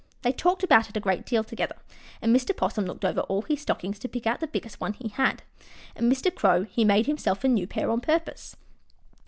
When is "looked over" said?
2.85-3.21